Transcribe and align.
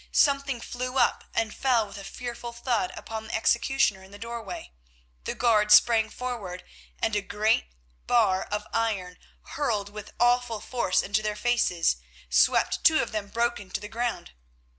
Something 0.11 0.59
flew 0.61 0.97
up 0.97 1.25
and 1.35 1.53
fell 1.53 1.85
with 1.85 1.99
a 1.99 2.03
fearful 2.03 2.53
thud 2.53 2.91
upon 2.97 3.27
the 3.27 3.35
executioner 3.35 4.01
in 4.01 4.09
the 4.09 4.17
doorway. 4.17 4.71
The 5.25 5.35
guard 5.35 5.71
sprang 5.71 6.09
forward, 6.09 6.63
and 6.97 7.15
a 7.15 7.21
great 7.21 7.65
bar 8.07 8.41
of 8.45 8.65
iron, 8.73 9.19
hurled 9.49 9.89
with 9.89 10.13
awful 10.19 10.59
force 10.59 11.03
into 11.03 11.21
their 11.21 11.35
faces, 11.35 11.97
swept 12.31 12.83
two 12.83 12.99
of 12.99 13.11
them 13.11 13.27
broken 13.27 13.69
to 13.69 13.79
the 13.79 13.87
ground. 13.87 14.31